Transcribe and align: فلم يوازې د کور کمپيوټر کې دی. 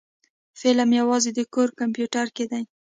فلم 0.59 0.89
يوازې 0.99 1.31
د 1.33 1.39
کور 1.53 1.69
کمپيوټر 1.79 2.25
کې 2.35 2.45
دی. 2.51 2.63